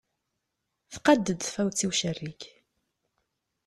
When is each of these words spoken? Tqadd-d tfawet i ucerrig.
Tqadd-d 0.93 1.39
tfawet 1.41 1.81
i 1.85 1.87
ucerrig. 1.89 2.41